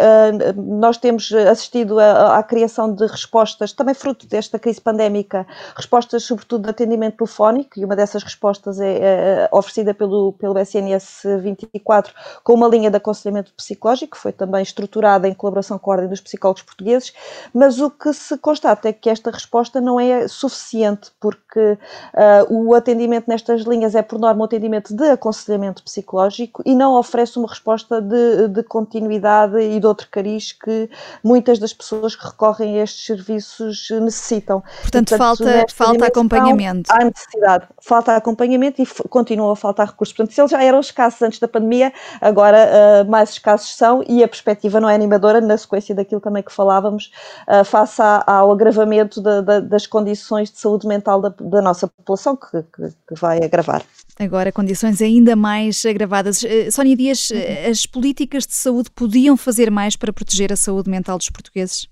[0.56, 6.70] nós temos assistido à criação de respostas, também fruto desta crise pandémica, respostas sobretudo de
[6.70, 12.68] atendimento telefónico, e uma dessas respostas é, é oferecida pelo, pelo SNS 24 com uma
[12.68, 16.62] linha de aconselhamento psicológico, que foi também estruturada em colaboração com a Ordem dos Psicólogos
[16.62, 17.12] Portugueses,
[17.52, 22.74] mas o que se constata é que esta resposta não é suficiente, porque uh, o
[22.74, 27.48] atendimento nestas linhas é, por norma, um atendimento de aconselhamento psicológico e não oferece uma
[27.48, 30.88] resposta de, de continuidade e de outro cariz que
[31.22, 34.62] muitas das pessoas que recorrem a estes serviços necessitam.
[34.82, 36.90] Portanto, portanto falta, falta acompanhamento.
[36.92, 40.14] Há necessidade, falta acompanhamento e continua a faltar recursos.
[40.14, 42.68] Portanto, se eles já eram escassos antes da pandemia, agora
[43.04, 46.52] uh, mais escassos são e a perspectiva não é animadora, na sequência daquilo também que
[46.52, 47.10] falávamos,
[47.48, 52.36] uh, face ao agravamento de, de, das condições de saúde mental da, da nossa população,
[52.36, 53.82] que, que, que vai agravar.
[54.18, 56.42] Agora, condições ainda mais agravadas.
[56.42, 57.70] Uh, Sónia Dias, uhum.
[57.70, 61.88] as políticas de saúde podiam fazer mais para proteger a saúde mental dos portugueses?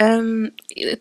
[0.00, 0.50] Um,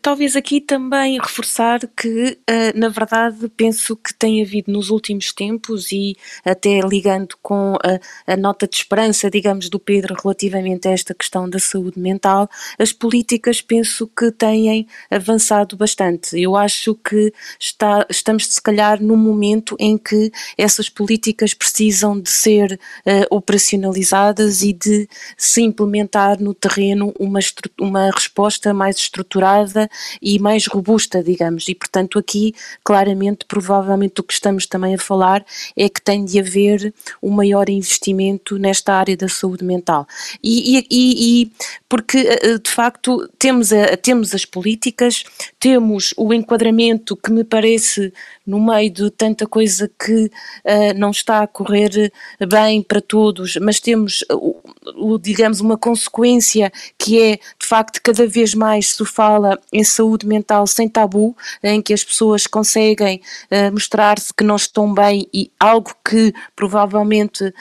[0.04, 5.92] talvez aqui também reforçar que, uh, na verdade, penso que tem havido nos últimos tempos
[5.92, 11.16] e até ligando com a, a, nota de esperança, digamos, do Pedro relativamente a esta
[11.16, 16.40] questão da saúde mental, as políticas penso que têm avançado bastante.
[16.40, 22.30] Eu acho que está, estamos, se calhar, num momento em que essas políticas precisam de
[22.30, 27.40] ser uh, operacionalizadas e de se implementar no terreno uma,
[27.80, 29.90] uma resposta mais mais estruturada
[30.22, 31.68] e mais robusta, digamos.
[31.70, 35.46] E, portanto, aqui, claramente, provavelmente o que estamos também a falar
[35.78, 40.06] é que tem de haver um maior investimento nesta área da saúde mental.
[40.44, 41.52] E, e, e
[41.88, 45.24] porque, eh, eh, de facto, temos, a, temos as políticas,
[45.60, 48.12] temos o enquadramento que me parece
[48.46, 52.12] no meio de tanta coisa que uh, não está a correr
[52.48, 54.56] bem para todos, mas temos, o,
[54.96, 60.28] o, digamos, uma consequência que é, de facto, cada vez mais se fala em saúde
[60.28, 65.52] mental sem tabu, em que as pessoas conseguem uh, mostrar-se que não estão bem e
[65.60, 67.54] algo que provavelmente uh,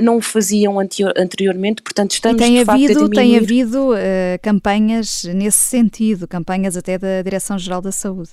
[0.00, 3.88] não faziam anterior, anteriormente, portanto estamos e tem de havido, facto a Tem havido
[4.42, 8.30] campanhas nesse sentido, campanhas até da Direção-Geral da Saúde.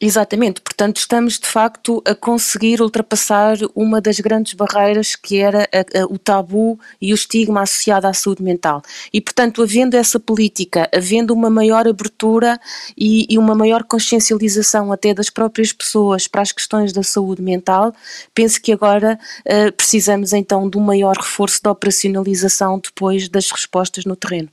[0.00, 6.02] Exatamente, portanto estamos de facto a conseguir ultrapassar uma das grandes barreiras que era a,
[6.02, 8.80] a, o tabu e o estigma associado à saúde mental.
[9.12, 12.60] E portanto, havendo essa política, havendo uma maior abertura
[12.96, 17.92] e, e uma maior consciencialização até das próprias pessoas para as questões da saúde mental,
[18.32, 24.04] penso que agora uh, precisamos então de um maior reforço da operacionalização depois das respostas
[24.04, 24.48] no terreno.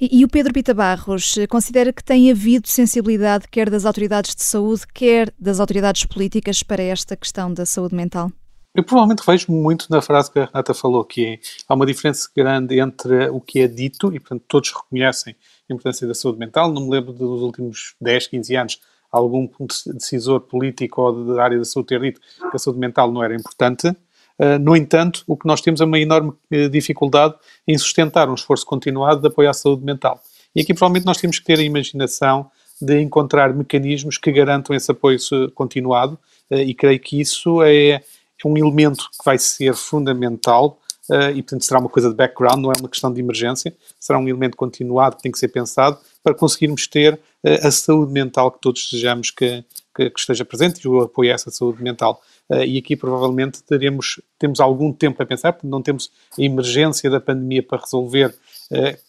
[0.00, 4.34] E, e, o Pedro Pita Barros eh, considera que tem havido sensibilidade quer das autoridades
[4.34, 8.32] de saúde, quer das autoridades políticas para esta questão da saúde mental?
[8.74, 12.28] Eu provavelmente vejo muito na frase que a Renata falou, que é, há uma diferença
[12.36, 15.34] grande entre o que é dito, e portanto todos reconhecem
[15.68, 16.72] a importância da saúde mental.
[16.72, 18.80] Não me lembro dos últimos 10, 15 anos
[19.10, 19.48] algum
[19.86, 23.34] decisor político ou da área da saúde ter dito que a saúde mental não era
[23.34, 23.92] importante.
[24.40, 27.34] Uh, no entanto, o que nós temos é uma enorme uh, dificuldade
[27.68, 30.18] em sustentar um esforço continuado de apoio à saúde mental.
[30.56, 32.50] E aqui provavelmente nós temos que ter a imaginação
[32.80, 35.18] de encontrar mecanismos que garantam esse apoio
[35.54, 36.18] continuado
[36.50, 38.02] e creio que isso é, é
[38.46, 40.78] um elemento que vai ser fundamental
[41.34, 44.26] e, portanto, será uma coisa de background, não é uma questão de emergência, será um
[44.26, 47.20] elemento continuado que tem que ser pensado para conseguirmos ter
[47.62, 49.62] a saúde mental que todos desejamos que,
[49.94, 52.20] que, que, esteja presente e o apoio a essa saúde mental.
[52.50, 57.08] Uh, e aqui provavelmente teremos, temos algum tempo a pensar, porque não temos a emergência
[57.08, 58.34] da pandemia para resolver,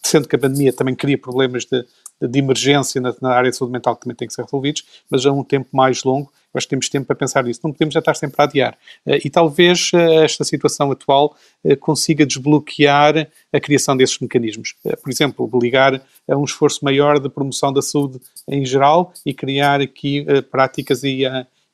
[0.02, 1.84] sendo que a pandemia também cria problemas de,
[2.20, 5.24] de emergência na, na, área de saúde mental que também têm que ser resolvidos, mas
[5.24, 7.60] a um tempo mais longo acho que temos tempo para pensar nisso.
[7.62, 8.78] Não podemos já estar sempre a adiar.
[9.06, 14.74] Eh, e talvez eh, esta situação atual eh, consiga desbloquear a criação desses mecanismos.
[15.02, 19.80] Por exemplo, ligar a um esforço maior de promoção da saúde em geral e criar
[19.80, 21.24] aqui práticas e,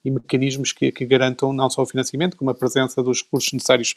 [0.09, 3.95] e mecanismos que, que, garantam não só o financiamento, como a presença dos recursos necessários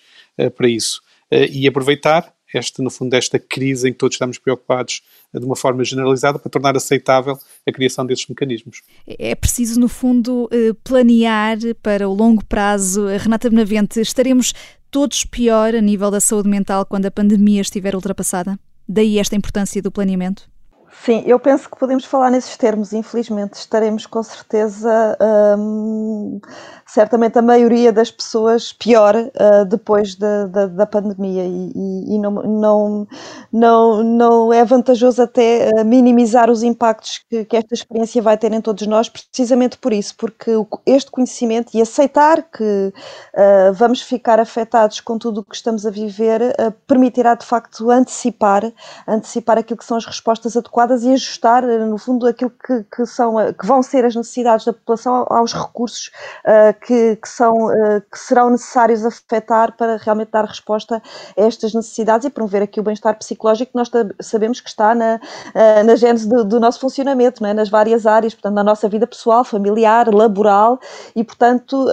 [0.56, 1.02] para isso.
[1.32, 5.02] E aproveitar este, no fundo, esta crise em que todos estamos preocupados
[5.34, 8.82] de uma forma generalizada para tornar aceitável a criação desses mecanismos.
[9.08, 13.06] É preciso, no fundo, eh, planear para o longo prazo.
[13.08, 14.54] Renata Benavente, estaremos
[14.90, 18.60] todos pior a nível da saúde mental quando a pandemia estiver ultrapassada?
[18.88, 20.51] Daí esta importância do planeamento?
[20.94, 22.94] Sim, eu penso que podemos falar nesses termos.
[22.94, 25.18] Infelizmente, estaremos com certeza,
[25.58, 26.40] hum,
[26.86, 32.32] certamente a maioria das pessoas pior uh, depois da, da, da pandemia e, e, não,
[32.32, 33.08] não,
[33.52, 38.52] não, não é vantajoso até uh, minimizar os impactos que, que, esta experiência vai ter
[38.52, 40.52] em todos nós, precisamente por isso, porque
[40.86, 45.90] este conhecimento e aceitar que uh, vamos ficar afetados com tudo o que estamos a
[45.90, 46.42] viver
[46.86, 48.72] permitirá de facto antecipar,
[49.08, 52.84] antecipar aquilo que são as respostas adequadas adequadas e ajustar, eh, no fundo, aquilo que,
[52.84, 56.12] que, são, eh, que vão ser as necessidades da população aos recursos
[56.46, 61.02] uh, que, que, são, uh, que serão necessários afetar para realmente dar resposta
[61.38, 63.90] a estas necessidades e promover aqui o bem-estar psicológico que nós
[64.22, 67.54] sabemos que está na, uh, na gênese do, do, nosso funcionamento, não é?
[67.54, 70.80] nas várias áreas, portanto, na nossa vida pessoal, familiar, laboral
[71.16, 71.86] e, portanto,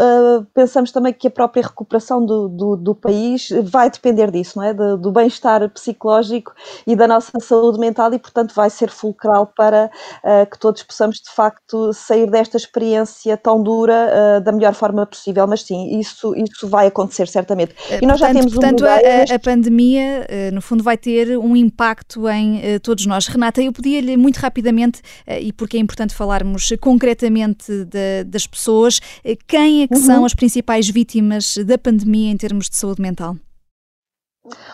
[0.54, 4.74] pensamos também que a própria recuperação do, do, do país vai depender disso, não é?
[4.74, 6.52] do, do bem-estar psicológico
[6.86, 9.90] e da nossa saúde mental e, portanto, vai ser fulcral para
[10.24, 15.04] uh, que todos possamos de facto sair desta experiência tão dura uh, da melhor forma
[15.06, 15.46] possível.
[15.46, 17.74] Mas sim, isso, isso vai acontecer certamente.
[18.00, 21.56] E nós portanto, já temos portanto, um a, a, pandemia, no fundo, vai ter um
[21.56, 23.26] impacto em todos nós.
[23.26, 25.00] Renata, eu pedia-lhe muito rapidamente,
[25.40, 29.00] e porque é importante falarmos concretamente de, das pessoas,
[29.46, 30.00] quem é que uhum.
[30.00, 33.36] são as principais vítimas da pandemia em termos de saúde mental?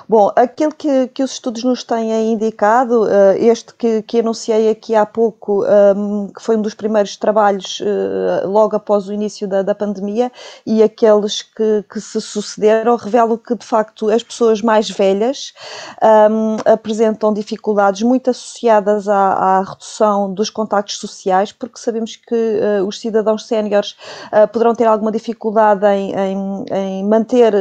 [0.08, 4.94] Bom, aquilo que, que os estudos nos têm indicado, uh, este que, que anunciei aqui
[4.94, 9.62] há pouco, ehm, que foi um dos primeiros trabalhos uh, logo após o início da,
[9.62, 10.30] da pandemia,
[10.66, 15.54] e aqueles que, que, se sucederam, revelam que de facto as pessoas mais velhas
[16.02, 22.87] ehm, apresentam dificuldades muito associadas à, à, redução dos contactos sociais, porque sabemos que uh,
[22.87, 23.96] os cidadãos séniores
[24.52, 27.54] poderão ter alguma dificuldade em, em, em manter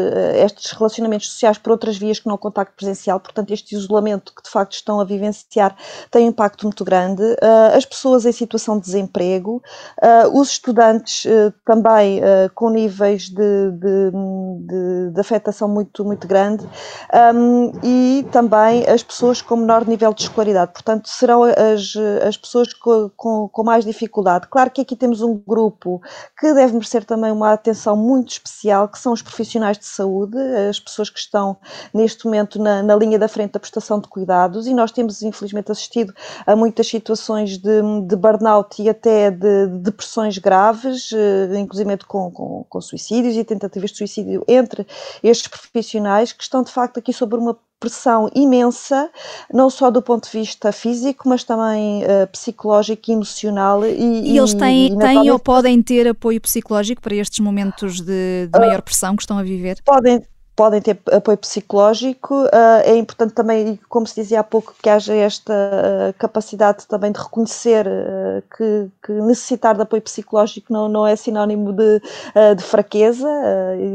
[0.44, 4.50] estes relacionamentos sociais por outras vias que não contacto presencial, portanto, este isolamento que de
[4.50, 5.76] facto estão a vivenciar
[6.12, 7.24] tem um impacto muito grande.
[7.24, 9.62] Uh, as pessoas em situação de desemprego,
[10.02, 12.22] uh, os estudantes uh, também
[12.56, 16.68] com níveis de, de, de, de, afetação muito, muito grande
[17.34, 22.74] um, e também as pessoas com menor nível de escolaridade, portanto, serão as, as pessoas
[22.74, 24.48] com, com, com mais dificuldade.
[24.50, 26.02] Claro que aqui temos um grupo
[26.40, 30.38] que deve merecer também uma atenção muito especial, que são os profissionais de saúde,
[30.70, 31.58] as pessoas que estão
[31.94, 35.72] neste momento na, na, linha da frente da prestação de cuidados e nós temos infelizmente
[35.72, 36.14] assistido
[36.46, 42.32] a muitas situações de, de burnout e até de, de depressões graves, eh, inclusive com,
[42.32, 44.88] com, com suicídios e tentativas de suicídio entre
[45.22, 49.10] estes profissionais que estão de facto aqui sobre uma pressão imensa,
[49.54, 53.86] não só do ponto de vista físico, mas também uh, psicológico e emocional.
[53.86, 58.48] E, e eles têm, e, têm ou podem ter apoio psicológico para estes momentos de,
[58.48, 59.82] de maior pressão que estão a viver?
[59.84, 60.24] Podem,
[60.56, 62.44] podem ter apoio psicológico.
[62.46, 67.12] Uh, é importante também, como se dizia há pouco, que haja esta uh, capacidade também
[67.12, 72.02] de reconhecer uh, que, que, necessitar de apoio psicológico não, não é sinónimo de,
[72.56, 73.28] de fraqueza.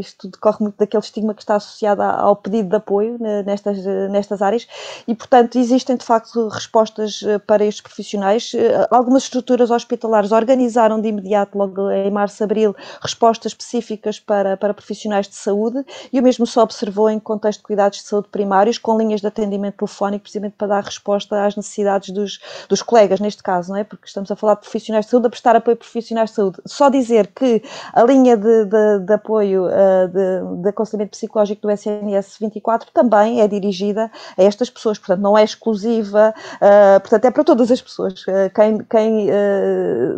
[0.01, 3.79] isto decorre muito daquele estigma que está associado ao pedido de apoio né, nestas,
[4.11, 4.67] nestas áreas
[5.07, 8.53] e, portanto, existem de facto respostas para estes profissionais.
[8.91, 15.29] algumas estruturas hospitalares organizaram de imediato, logo em março, abril, respostas específicas para, para profissionais
[15.29, 18.97] de saúde e o mesmo se observou em contexto de cuidados de saúde primários, com
[18.99, 23.71] linhas de atendimento telefónico, precisamente para dar resposta às necessidades dos, dos colegas, neste caso,
[23.71, 23.85] não é?
[23.85, 26.59] Porque estamos a falar de profissionais de saúde, a prestar apoio a profissionais de saúde.
[26.67, 31.71] Só dizer que a linha de, de, de apoio uh, de, de aconselhamento psicológico do
[31.71, 37.31] SNS 24 também é dirigida a estas pessoas, portanto, não é exclusiva, uh, portanto, é
[37.31, 38.23] para todas as pessoas.
[38.23, 39.29] Uh, quem, quem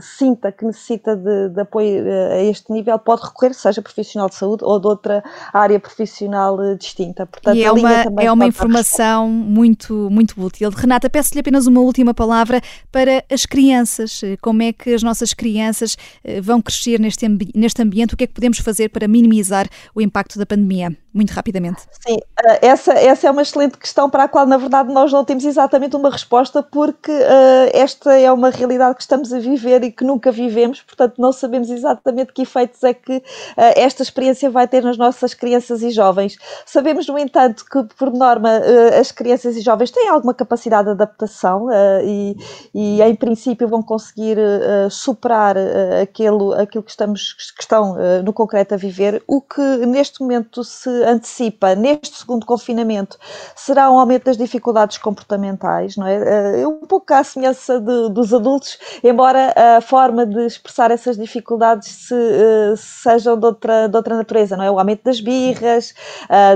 [0.00, 4.64] sinta que necessita de, de apoio a este nível pode recorrer, seja profissional de saúde
[4.64, 5.22] ou de outra
[5.52, 6.19] área profissional
[6.78, 7.26] distinta.
[7.26, 10.70] Portanto, e é uma, é uma informação muito, muito útil.
[10.70, 12.60] Renata, peço-lhe apenas uma última palavra
[12.90, 14.20] para as crianças.
[14.40, 15.96] Como é que as nossas crianças
[16.42, 18.14] vão crescer neste, neste ambiente?
[18.14, 20.96] O que é que podemos fazer para minimizar o impacto da pandemia?
[21.12, 21.82] Muito rapidamente.
[22.06, 25.24] Sim, eh, essa, essa é uma excelente questão para a qual, na verdade, nós não
[25.24, 29.90] temos exatamente uma resposta, porque uh, esta é uma realidade que estamos a viver e
[29.90, 33.22] que nunca vivemos, portanto, não sabemos exatamente que efeitos é que uh,
[33.56, 36.38] esta experiência vai ter nas nossas crianças e jovens.
[36.64, 40.90] Sabemos, no entanto, que, por norma, uh, as crianças e jovens têm alguma capacidade de
[40.92, 41.66] adaptação
[42.04, 42.36] e,
[42.72, 44.36] e, em princípio, vão conseguir
[44.90, 45.56] superar
[46.00, 50.99] aquilo, aquilo que, estamos, que estão no concreto a viver, o que neste momento se
[51.02, 53.18] antecipa neste segundo confinamento
[53.54, 56.60] será um aumento das dificuldades comportamentais, não é?
[56.60, 61.88] Eh, um pouco à semelhança de, dos adultos, embora a forma de expressar essas dificuldades
[61.88, 64.70] se, uh, sejam de outra, de outra natureza, não é?
[64.70, 65.94] O aumento das birras,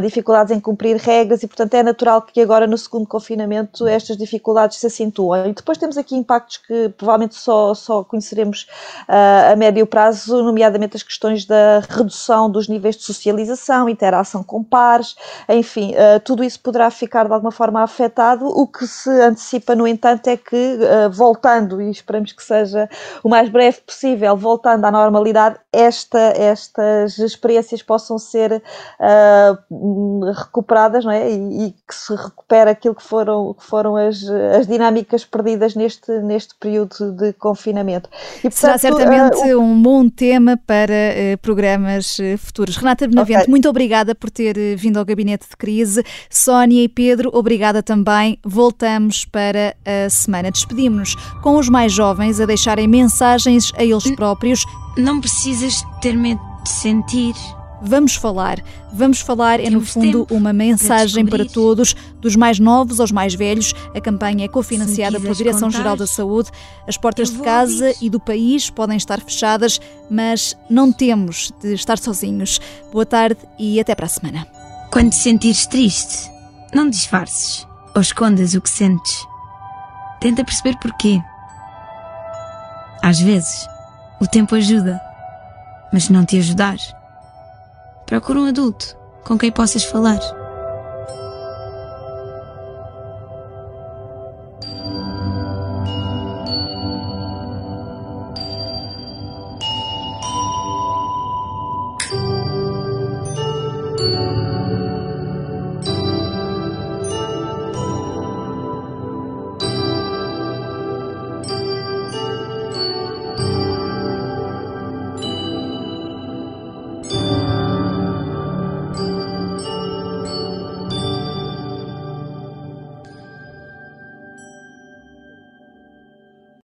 [0.03, 4.79] dificuldades em cumprir regras e, portanto, é natural que agora no segundo confinamento estas dificuldades
[4.79, 5.51] se acentuem.
[5.51, 8.67] E depois temos aqui impactos que provavelmente só, só conheceremos
[9.09, 14.43] uh, a médio prazo, nomeadamente as questões da redução dos níveis de socialização, interação relação
[14.43, 15.15] com pares,
[15.49, 18.47] enfim, uh, tudo isso poderá ficar de alguma forma afetado.
[18.47, 22.89] O que se antecipa, no entanto, é que, uh, voltando, e esperamos que seja
[23.23, 28.63] o mais breve possível, voltando à normalidade, esta, estas experiências possam ser
[29.01, 31.31] uh, recuperadas não é?
[31.31, 34.25] E, e, que se recupere aquilo que foram, que foram as,
[34.59, 38.09] as dinâmicas perdidas neste, neste período de confinamento.
[38.39, 40.95] E, portanto, Será certamente um bom tema para
[41.43, 42.77] programas futuros.
[42.77, 43.51] Renata Benavente, okay.
[43.51, 46.03] muito obrigada por ter eh, vindo ao gabinete de crise.
[46.31, 48.39] Sónia e Pedro, obrigada também.
[48.43, 50.51] Voltamos para a semana.
[50.51, 54.65] Despedimos-nos com os mais jovens a deixarem mensagens a eles próprios.
[54.97, 57.35] Não precisas ter medo de sentir.
[57.87, 58.63] Vamos falar.
[58.93, 63.75] Vamos falar é, no fundo, uma mensagem para, todos, dos mais novos aos mais velhos.
[63.95, 66.51] A campanha é cofinanciada pela Direção-Geral da Saúde.
[66.89, 67.99] As portas de casa ouvir.
[68.01, 69.79] e do país podem estar fechadas,
[70.11, 72.59] mas não temos de estar sozinhos.
[72.91, 74.47] Boa tarde e até para a semana.
[74.91, 76.31] Quando te sentires triste,
[76.73, 79.27] não disfarces ou escondas o que sentes.
[80.21, 81.21] Tenta perceber porquê.
[83.03, 83.67] Às vezes,
[84.21, 84.99] o tempo ajuda,
[85.93, 86.77] mas se não te ajudar,
[88.07, 90.44] Procura um adulto com quem possas falar.